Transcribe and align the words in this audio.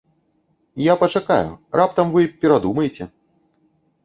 Я 0.91 0.95
пачакаю, 1.03 1.51
раптам 1.83 2.07
вы 2.15 2.21
перадумаеце. 2.47 3.03